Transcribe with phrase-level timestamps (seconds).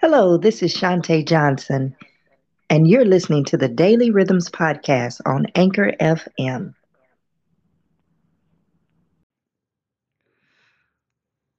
[0.00, 1.96] Hello, this is Shantae Johnson,
[2.70, 6.74] and you're listening to the Daily Rhythms podcast on Anchor FM.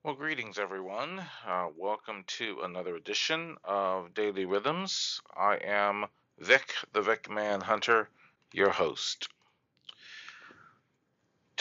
[0.04, 1.20] Well, greetings, everyone.
[1.46, 5.22] Uh, welcome to another edition of Daily Rhythms.
[5.36, 8.10] I am Vic, the Vic Man Hunter,
[8.52, 9.30] your host.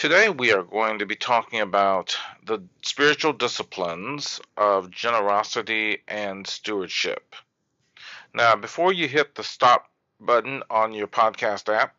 [0.01, 7.35] Today, we are going to be talking about the spiritual disciplines of generosity and stewardship.
[8.33, 11.95] Now, before you hit the stop button on your podcast app,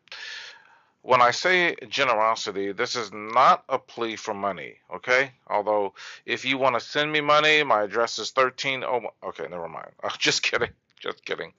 [1.03, 5.31] when I say generosity, this is not a plea for money, okay?
[5.47, 5.95] Although,
[6.27, 8.83] if you want to send me money, my address is 13.
[8.83, 9.93] Oh, okay, never mind.
[10.03, 10.71] Oh, just kidding.
[10.99, 11.53] Just kidding.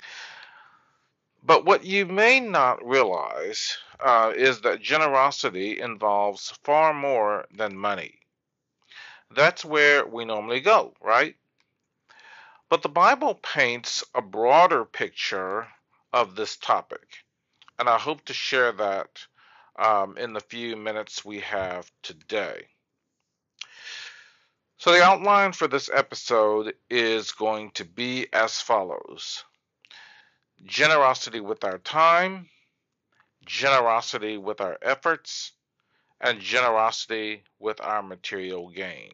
[1.45, 8.19] But what you may not realize uh, is that generosity involves far more than money.
[9.29, 11.35] That's where we normally go, right?
[12.69, 15.67] But the Bible paints a broader picture
[16.13, 17.25] of this topic,
[17.78, 19.28] and I hope to share that
[19.75, 22.69] um, in the few minutes we have today.
[24.78, 29.44] So, the outline for this episode is going to be as follows
[30.66, 32.50] generosity with our time,
[33.45, 35.52] generosity with our efforts,
[36.22, 39.11] and generosity with our material gain.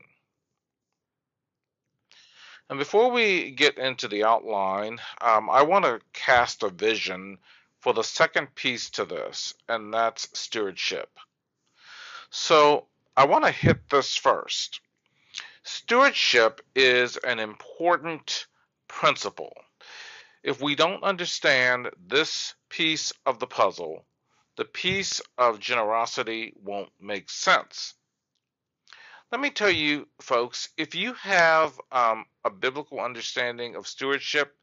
[2.69, 7.39] And before we get into the outline, um, I want to cast a vision
[7.79, 11.09] for the second piece to this, and that's stewardship.
[12.29, 12.85] So
[13.17, 14.81] I want to hit this first.
[15.63, 18.45] Stewardship is an important
[18.87, 19.53] principle
[20.43, 24.05] if we don't understand this piece of the puzzle,
[24.55, 27.93] the piece of generosity won't make sense.
[29.31, 34.55] Let me tell you, folks, if you have um, a biblical understanding of stewardship,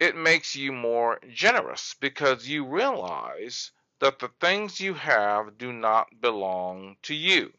[0.00, 3.70] it makes you more generous because you realize
[4.00, 7.52] that the things you have do not belong to you.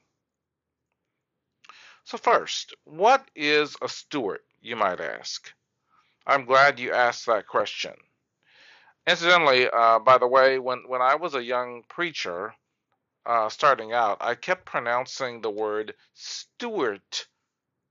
[2.04, 5.52] So, first, what is a steward, you might ask?
[6.28, 7.94] I'm glad you asked that question.
[9.08, 12.54] Incidentally, uh, by the way, when, when I was a young preacher
[13.26, 17.02] uh, starting out, I kept pronouncing the word steward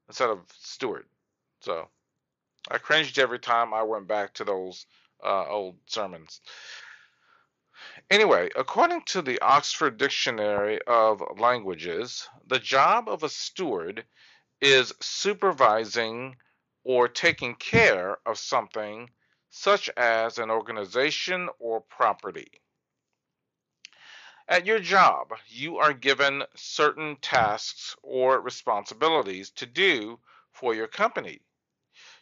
[0.09, 1.07] instead of steward.
[1.61, 1.89] So
[2.71, 4.87] I cringed every time I went back to those
[5.25, 6.41] uh, old sermons.
[8.11, 14.05] Anyway, according to the Oxford Dictionary of Languages, the job of a steward
[14.61, 16.37] is supervising
[16.85, 19.11] or taking care of something
[19.51, 22.61] such as an organization or property.
[24.47, 30.21] At your job, you are given certain tasks or responsibilities to do
[30.53, 31.41] for your company.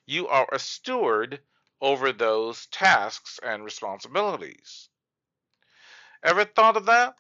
[0.07, 1.43] You are a steward
[1.81, 4.89] over those tasks and responsibilities.
[6.23, 7.19] Ever thought of that?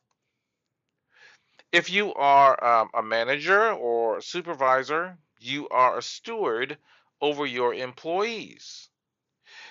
[1.72, 6.78] If you are um, a manager or a supervisor, you are a steward
[7.22, 8.88] over your employees.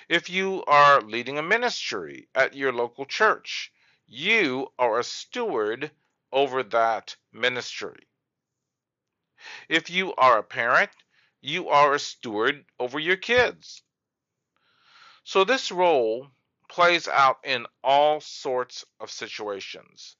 [0.07, 3.73] If you are leading a ministry at your local church,
[4.07, 5.91] you are a steward
[6.31, 8.07] over that ministry.
[9.67, 10.91] If you are a parent,
[11.41, 13.83] you are a steward over your kids.
[15.25, 16.31] So this role
[16.69, 20.15] plays out in all sorts of situations,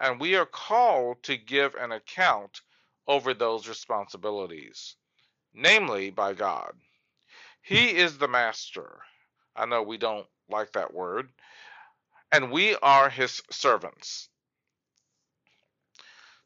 [0.00, 2.62] and we are called to give an account
[3.06, 4.96] over those responsibilities
[5.54, 6.72] namely by God.
[7.62, 7.96] He hmm.
[7.96, 9.00] is the master.
[9.56, 11.30] I know we don't like that word.
[12.32, 14.28] And we are his servants.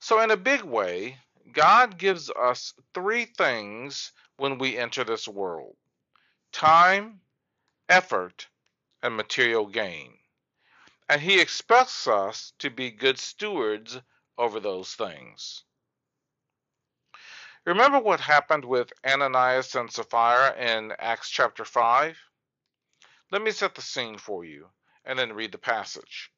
[0.00, 1.18] So, in a big way,
[1.52, 5.76] God gives us three things when we enter this world
[6.52, 7.20] time,
[7.88, 8.48] effort,
[9.02, 10.18] and material gain.
[11.08, 13.98] And he expects us to be good stewards
[14.36, 15.64] over those things.
[17.66, 22.18] Remember what happened with Ananias and Sapphira in Acts chapter 5?
[23.30, 24.68] Let me set the scene for you
[25.04, 26.30] and then read the passage.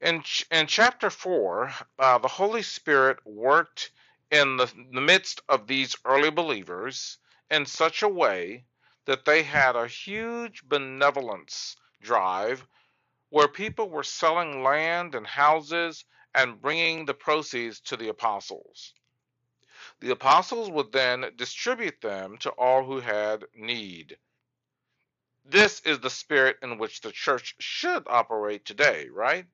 [0.00, 3.90] In, in chapter 4, uh, the Holy Spirit worked
[4.30, 7.18] in the, the midst of these early believers
[7.50, 8.64] in such a way
[9.06, 12.64] that they had a huge benevolence drive
[13.30, 18.92] where people were selling land and houses and bringing the proceeds to the apostles.
[20.00, 24.16] The apostles would then distribute them to all who had need.
[25.44, 29.46] This is the spirit in which the church should operate today, right?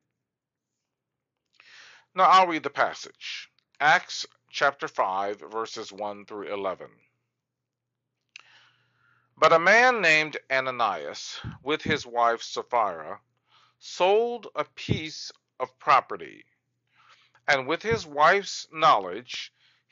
[2.15, 3.51] Now I'll read the passage.
[3.81, 6.89] Acts chapter 5, verses 1 through 11.
[9.37, 13.21] But a man named Ananias, with his wife Sapphira,
[13.79, 16.45] sold a piece of property,
[17.49, 19.54] and with his wife's knowledge,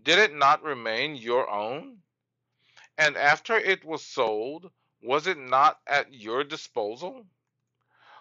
[0.00, 1.98] did it not remain your own?
[2.98, 4.70] And after it was sold,
[5.02, 7.26] was it not at your disposal?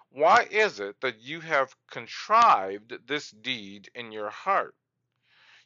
[0.09, 4.75] Why is it that you have contrived this deed in your heart?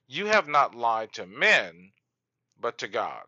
[0.08, 1.94] You have not lied to men,
[2.60, 3.26] but to God.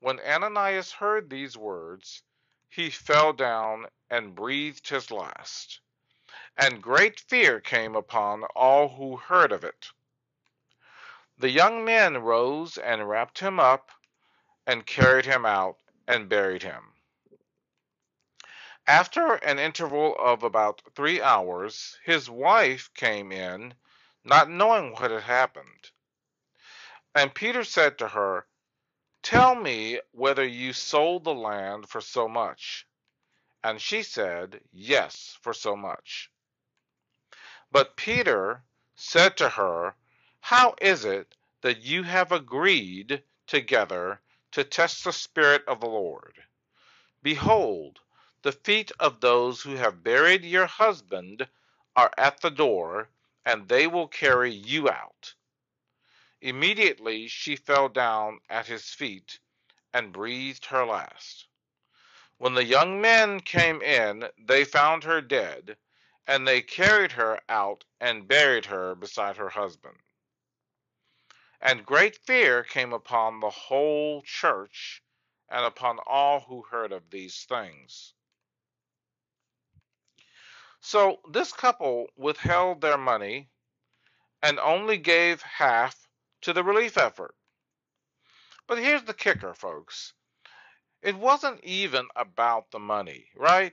[0.00, 2.22] When Ananias heard these words,
[2.68, 5.80] he fell down and breathed his last.
[6.56, 9.86] And great fear came upon all who heard of it.
[11.38, 13.90] The young men rose and wrapped him up
[14.66, 16.94] and carried him out and buried him.
[18.86, 23.74] After an interval of about three hours, his wife came in,
[24.22, 25.90] not knowing what had happened.
[27.14, 28.46] And Peter said to her,
[29.22, 32.86] Tell me whether you sold the land for so much.
[33.62, 36.30] And she said, Yes, for so much.
[37.72, 38.64] But Peter
[38.94, 39.96] said to her,
[40.48, 44.20] How is it that you have agreed together
[44.52, 46.44] to test the Spirit of the Lord.
[47.22, 48.00] Behold,
[48.42, 51.48] the feet of those who have buried your husband
[51.96, 53.08] are at the door,
[53.46, 55.32] and they will carry you out.
[56.42, 59.38] Immediately she fell down at his feet
[59.94, 61.46] and breathed her last.
[62.36, 65.78] When the young men came in, they found her dead,
[66.26, 69.96] and they carried her out and buried her beside her husband.
[71.64, 75.02] And great fear came upon the whole church
[75.48, 78.12] and upon all who heard of these things.
[80.82, 83.48] So this couple withheld their money
[84.42, 86.06] and only gave half
[86.42, 87.34] to the relief effort.
[88.66, 90.12] But here's the kicker, folks.
[91.00, 93.72] It wasn't even about the money, right?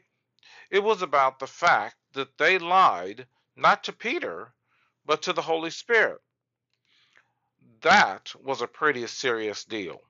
[0.69, 3.27] It was about the fact that they lied
[3.57, 4.53] not to Peter,
[5.05, 6.21] but to the Holy Spirit
[7.81, 10.01] that was a pretty serious deal.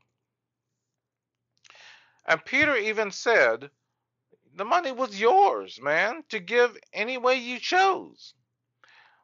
[2.26, 3.70] And Peter even said,
[4.56, 8.34] the money was yours, man, to give any way you chose.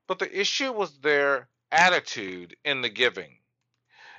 [0.07, 3.39] But the issue was their attitude in the giving.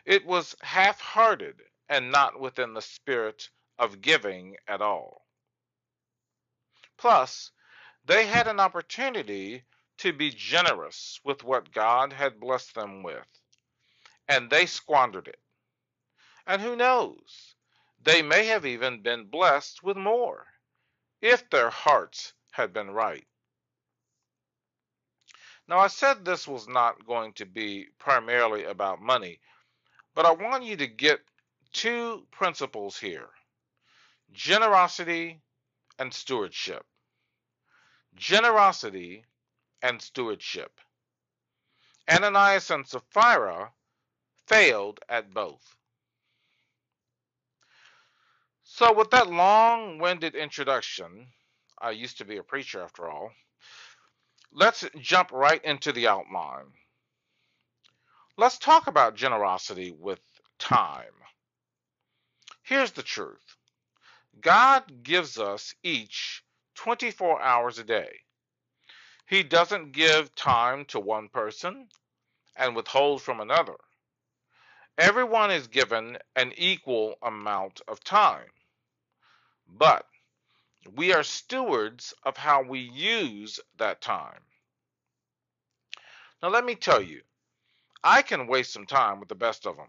[0.04, 3.48] It was half hearted and not within the spirit
[3.78, 5.26] of giving at all.
[6.98, 7.52] Plus,
[8.04, 9.64] they had an opportunity
[9.98, 13.37] to be generous with what God had blessed them with
[14.28, 15.40] and they squandered it.
[16.46, 17.56] And who knows?
[18.02, 20.46] They may have even been blessed with more
[21.22, 23.26] if their hearts had been right.
[25.68, 29.40] Now, I said this was not going to be primarily about money,
[30.14, 31.20] but I want you to get
[31.72, 33.28] two principles here
[34.32, 35.40] generosity
[35.98, 36.84] and stewardship.
[38.16, 39.24] Generosity
[39.82, 40.72] and stewardship.
[42.10, 43.72] Ananias and Sapphira
[44.48, 45.76] failed at both.
[48.64, 51.28] So, with that long winded introduction,
[51.80, 53.32] I used to be a preacher after all,
[54.52, 56.72] let's jump right into the outline.
[58.36, 60.20] Let's talk about generosity with
[60.58, 61.04] time.
[62.62, 63.56] Here's the truth
[64.40, 66.42] God gives us each
[66.76, 68.20] 24 hours a day.
[69.26, 71.88] He doesn't give time to one person
[72.56, 73.76] and withhold from another.
[74.98, 78.50] Everyone is given an equal amount of time,
[79.68, 80.04] but
[80.92, 84.42] we are stewards of how we use that time.
[86.42, 87.22] Now, let me tell you,
[88.02, 89.86] I can waste some time with the best of them.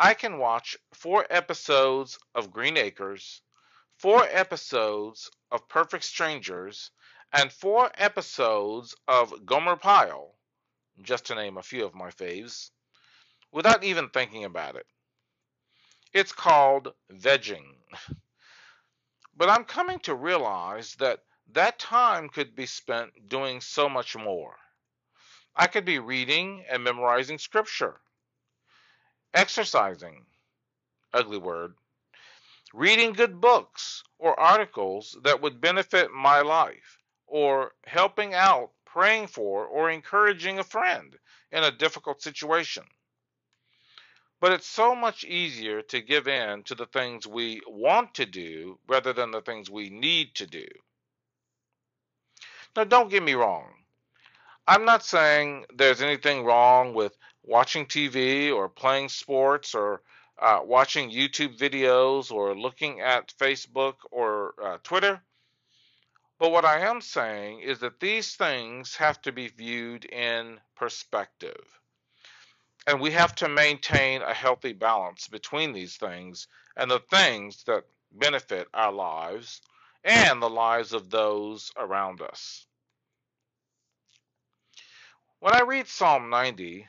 [0.00, 3.42] I can watch four episodes of Green Acres,
[3.98, 6.90] four episodes of Perfect Strangers,
[7.34, 10.38] and four episodes of Gomer Pyle,
[11.02, 12.70] just to name a few of my faves
[13.56, 14.84] without even thinking about it.
[16.12, 17.64] It's called vegging.
[19.38, 21.20] But I'm coming to realize that
[21.52, 24.56] that time could be spent doing so much more.
[25.54, 28.00] I could be reading and memorizing scripture,
[29.34, 30.24] exercising,
[31.12, 31.74] ugly word,
[32.74, 39.66] reading good books or articles that would benefit my life, or helping out, praying for,
[39.66, 41.18] or encouraging a friend
[41.52, 42.84] in a difficult situation.
[44.40, 48.78] But it's so much easier to give in to the things we want to do
[48.86, 50.66] rather than the things we need to do.
[52.76, 53.72] Now, don't get me wrong.
[54.68, 60.02] I'm not saying there's anything wrong with watching TV or playing sports or
[60.38, 65.22] uh, watching YouTube videos or looking at Facebook or uh, Twitter.
[66.38, 71.64] But what I am saying is that these things have to be viewed in perspective.
[72.86, 77.84] And we have to maintain a healthy balance between these things and the things that
[78.12, 79.60] benefit our lives
[80.04, 82.66] and the lives of those around us.
[85.40, 86.86] When I read Psalm 90,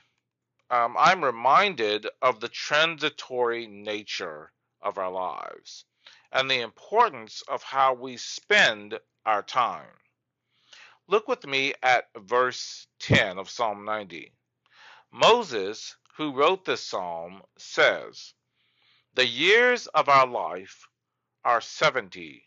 [0.70, 4.51] um, I'm reminded of the transitory nature
[4.82, 5.86] of our lives
[6.32, 9.88] and the importance of how we spend our time.
[11.08, 14.32] Look with me at verse 10 of Psalm 90.
[15.12, 18.34] Moses, who wrote this psalm, says,
[19.14, 20.88] The years of our life
[21.46, 22.44] are 70,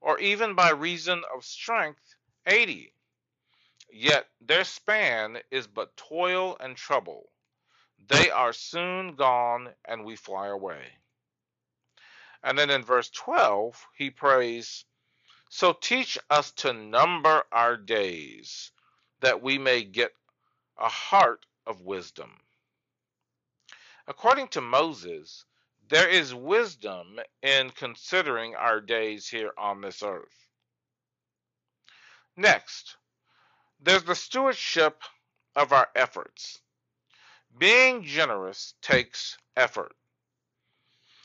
[0.00, 2.94] or even by reason of strength, 80.
[3.92, 7.30] Yet their span is but toil and trouble.
[8.08, 10.98] They are soon gone, and we fly away.
[12.42, 14.84] And then in verse 12, he prays,
[15.50, 18.72] So teach us to number our days,
[19.20, 20.12] that we may get
[20.78, 22.30] a heart of wisdom.
[24.06, 25.44] According to Moses,
[25.88, 30.48] there is wisdom in considering our days here on this earth.
[32.36, 32.96] Next,
[33.80, 35.02] there's the stewardship
[35.54, 36.60] of our efforts.
[37.58, 39.94] Being generous takes effort.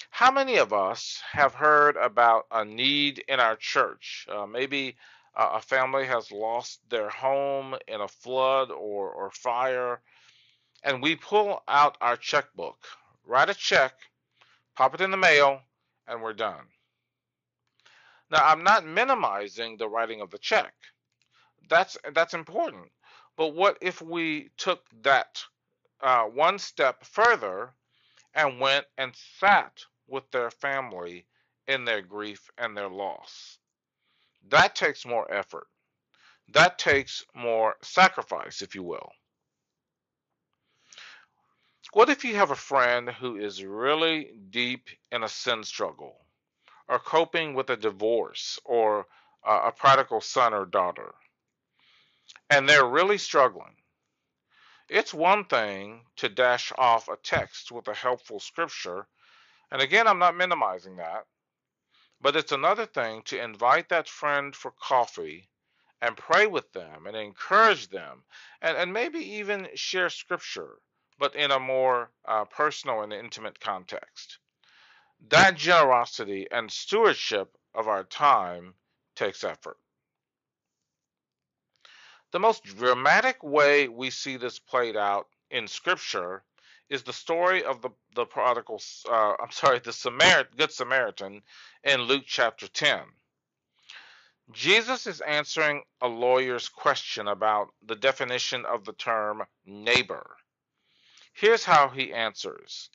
[0.10, 4.28] How many of us have heard about a need in our church?
[4.30, 4.98] Uh, maybe
[5.36, 10.02] uh, a family has lost their home in a flood or, or fire,
[10.84, 12.78] and we pull out our checkbook,
[13.26, 13.94] write a check,
[14.76, 15.62] pop it in the mail,
[16.08, 16.66] and we're done.
[18.30, 20.74] Now, I'm not minimizing the writing of the check.
[21.70, 22.92] That's that's important.
[23.38, 25.44] But what if we took that
[26.02, 27.72] uh, one step further
[28.34, 31.26] and went and sat with their family
[31.68, 33.58] in their grief and their loss.
[34.50, 35.68] That takes more effort.
[36.54, 39.12] That takes more sacrifice, if you will.
[41.94, 46.26] What if you have a friend who is really deep in a sin struggle,
[46.88, 49.08] or coping with a divorce, or
[49.46, 51.14] uh, a prodigal son or daughter,
[52.50, 53.76] and they're really struggling?
[54.90, 59.08] It's one thing to dash off a text with a helpful scripture,
[59.72, 61.26] and again, I'm not minimizing that,
[62.22, 65.50] but it's another thing to invite that friend for coffee
[66.02, 68.24] and pray with them and encourage them
[68.62, 70.80] and, and maybe even share scripture,
[71.20, 74.40] but in a more uh, personal and intimate context.
[75.30, 78.76] That generosity and stewardship of our time
[79.16, 79.78] takes effort.
[82.32, 86.44] The most dramatic way we see this played out in Scripture
[86.90, 88.82] is the story of the the prodigal.
[89.10, 91.42] Uh, I'm sorry, the Samaritan, Good Samaritan,
[91.84, 93.00] in Luke chapter 10.
[94.52, 100.38] Jesus is answering a lawyer's question about the definition of the term neighbor.
[101.40, 102.90] Here's how he answers.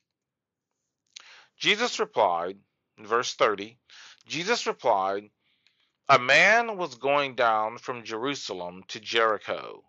[1.56, 2.58] Jesus replied,
[2.98, 3.78] verse 30,
[4.26, 5.30] Jesus replied,
[6.08, 9.84] a man was going down from Jerusalem to Jericho,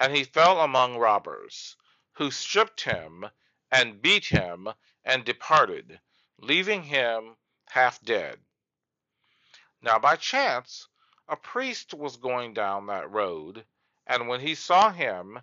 [0.00, 1.76] and he fell among robbers,
[2.12, 3.26] who stripped him
[3.70, 4.68] and beat him
[5.04, 6.00] and departed,
[6.38, 7.36] leaving him
[7.68, 8.38] half dead.
[9.82, 10.88] Now by chance
[11.28, 13.66] a priest was going down that road,
[14.06, 15.42] and when he saw him,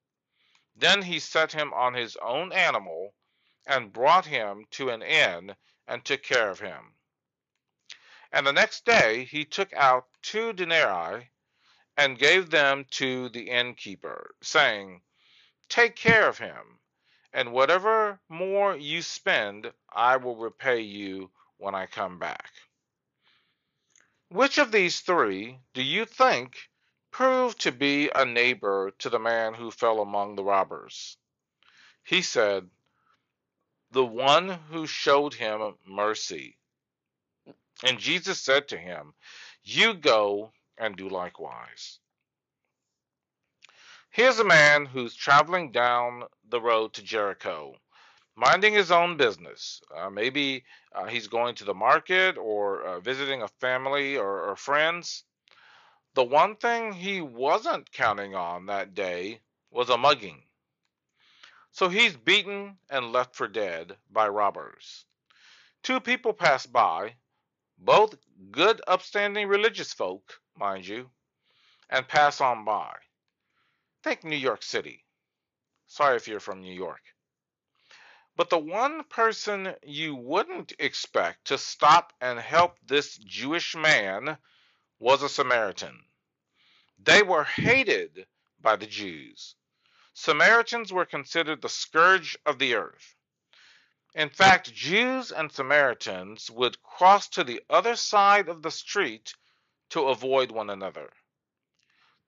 [0.75, 3.13] Then he set him on his own animal
[3.65, 5.55] and brought him to an inn
[5.87, 6.95] and took care of him.
[8.31, 11.29] And the next day he took out two denarii
[11.97, 15.01] and gave them to the innkeeper, saying,
[15.67, 16.79] Take care of him,
[17.33, 22.51] and whatever more you spend, I will repay you when I come back.
[24.29, 26.69] Which of these three do you think
[27.11, 31.17] proved to be a neighbor to the man who fell among the robbers?
[32.03, 32.69] He said,
[33.91, 36.57] The one who showed him mercy.
[37.83, 39.13] And Jesus said to him,
[39.63, 41.99] You go and do likewise.
[44.09, 47.75] Here's a man who's traveling down the road to Jericho
[48.35, 49.81] minding his own business.
[49.95, 50.63] Uh, maybe
[50.95, 55.23] uh, he's going to the market or uh, visiting a family or, or friends.
[56.13, 59.39] The one thing he wasn't counting on that day
[59.69, 60.43] was a mugging.
[61.71, 65.05] So he's beaten and left for dead by robbers.
[65.83, 67.15] Two people pass by,
[67.77, 68.15] both
[68.51, 71.09] good, upstanding religious folk, mind you,
[71.89, 72.93] and pass on by.
[74.03, 75.05] Think New York City.
[75.87, 77.01] Sorry if you're from New York.
[78.35, 84.37] But the one person you wouldn't expect to stop and help this Jewish man
[85.01, 85.99] was a Samaritan.
[87.03, 88.27] They were hated
[88.61, 89.55] by the Jews.
[90.13, 93.15] Samaritans were considered the scourge of the earth.
[94.13, 99.33] In fact, Jews and Samaritans would cross to the other side of the street
[99.89, 101.09] to avoid one another.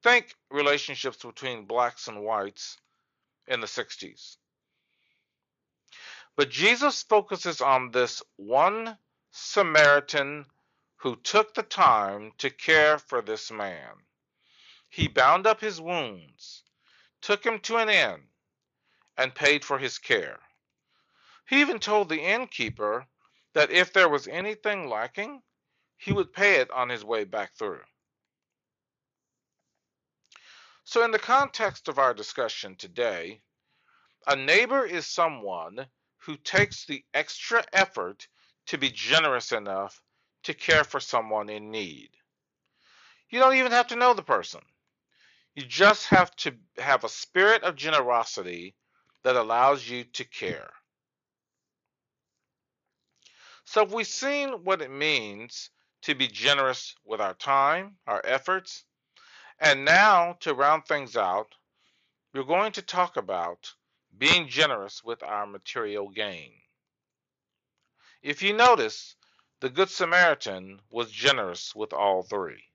[0.01, 2.77] Think relationships between blacks and whites
[3.47, 4.37] in the 60s.
[6.35, 8.97] But Jesus focuses on this one
[9.29, 10.47] Samaritan
[11.03, 13.91] who took the time to care for this man.
[14.89, 16.63] He bound up his wounds,
[17.21, 18.21] took him to an inn,
[19.17, 20.39] and paid for his care.
[21.49, 23.05] He even told the innkeeper
[23.51, 25.41] that if there was anything lacking,
[25.97, 27.83] he would pay it on his way back through.
[30.85, 33.41] So, in the context of our discussion today,
[34.25, 35.85] a neighbor is someone
[36.19, 38.29] who takes the extra effort
[38.67, 40.01] to be generous enough
[40.43, 42.09] to care for someone in need.
[43.29, 44.61] You don't even have to know the person.
[45.55, 48.75] You just have to have a spirit of generosity
[49.23, 50.69] that allows you to care.
[53.65, 55.69] So, if we've seen what it means
[56.03, 58.83] to be generous with our time, our efforts,
[59.59, 61.55] and now to round things out,
[62.33, 63.73] we're going to talk about
[64.17, 66.51] being generous with our material gain.
[68.21, 69.15] If you notice,
[69.63, 72.65] the Good Samaritan was generous with all three.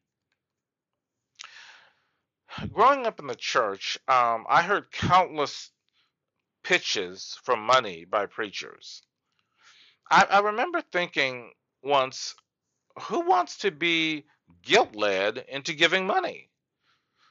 [2.72, 5.70] Growing up in the church, um, I heard countless
[6.62, 9.02] pitches for money by preachers.
[10.10, 12.34] I, I remember thinking once,
[13.02, 14.24] who wants to be
[14.62, 16.48] guilt led into giving money?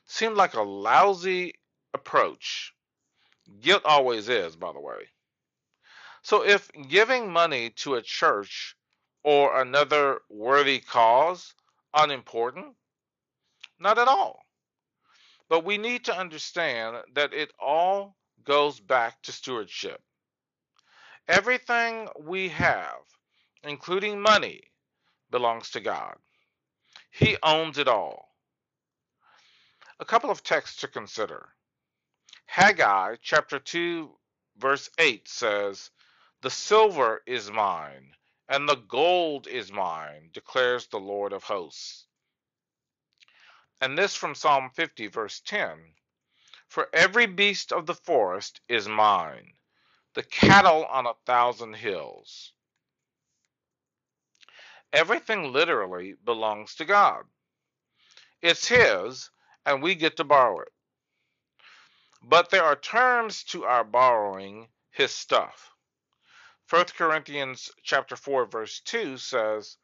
[0.06, 1.56] Seemed like a lousy
[1.96, 2.74] approach.
[3.60, 5.08] Guilt always is, by the way.
[6.22, 8.77] So if giving money to a church
[9.28, 11.54] or another worthy cause
[11.94, 12.74] unimportant,
[13.78, 14.46] not at all.
[15.50, 20.02] But we need to understand that it all goes back to stewardship.
[21.28, 23.02] Everything we have,
[23.64, 24.62] including money,
[25.30, 26.16] belongs to God.
[27.12, 28.30] He owns it all.
[30.00, 31.50] A couple of texts to consider.
[32.46, 34.10] Haggai chapter 2
[34.56, 35.92] verse 8 says,
[36.40, 38.14] "The silver is mine,
[38.50, 42.08] and the gold is mine," declares the Lord of hosts.
[43.82, 45.96] And this from Psalm 50 verse 10,
[46.68, 49.58] "For every beast of the forest is mine,
[50.14, 52.54] the cattle on a thousand hills."
[54.94, 57.26] Everything literally belongs to God.
[58.42, 59.30] It's his,
[59.66, 60.74] and we get to borrow it.
[62.24, 65.72] But there are terms to our borrowing his stuff.
[66.70, 69.78] 1 Corinthians chapter 4 verse 2 says,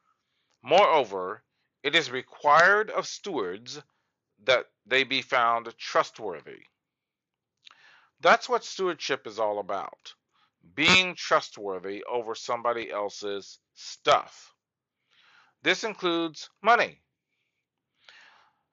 [0.61, 1.43] "Moreover,
[1.81, 3.81] it is required of stewards
[4.39, 6.67] that they be found trustworthy."
[8.19, 10.13] That's what stewardship is all about.
[10.75, 14.53] Being trustworthy over somebody else's stuff.
[15.61, 17.01] This includes money.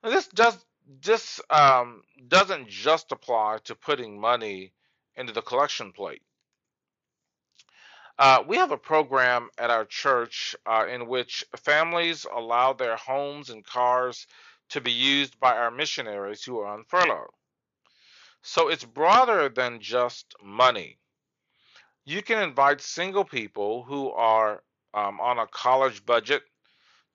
[0.03, 4.73] This does this um, doesn't just apply to putting money
[5.15, 6.23] into the collection plate.
[8.21, 13.49] Uh, we have a program at our church uh, in which families allow their homes
[13.49, 14.27] and cars
[14.69, 17.31] to be used by our missionaries who are on furlough.
[18.43, 20.99] So it's broader than just money.
[22.05, 24.61] You can invite single people who are
[24.93, 26.43] um, on a college budget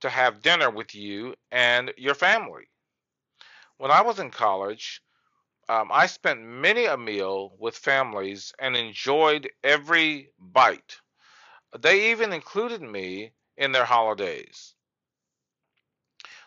[0.00, 2.64] to have dinner with you and your family.
[3.78, 5.02] When I was in college,
[5.68, 11.00] um, I spent many a meal with families and enjoyed every bite.
[11.78, 14.74] They even included me in their holidays.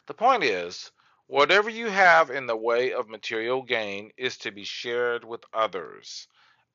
[0.08, 0.92] The point is,
[1.28, 6.28] whatever you have in the way of material gain is to be shared with others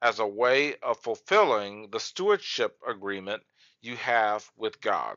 [0.02, 3.42] as a way of fulfilling the stewardship agreement
[3.80, 5.16] you have with God.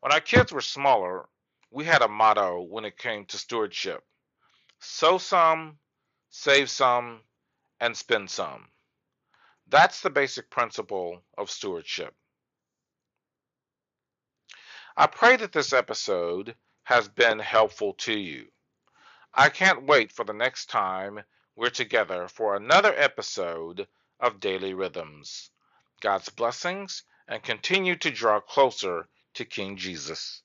[0.00, 1.28] When our kids were smaller,
[1.70, 4.02] we had a motto when it came to stewardship
[4.86, 5.78] sow some,
[6.30, 7.20] save some,
[7.80, 8.68] and spend some.
[9.68, 12.14] That's the basic principle of stewardship.
[14.96, 18.46] I pray that this episode has been helpful to you.
[19.34, 21.20] I can't wait for the next time
[21.56, 23.88] we're together for another episode
[24.20, 25.50] of Daily Rhythms.
[26.00, 30.42] God's blessings and continue to draw closer to King Jesus.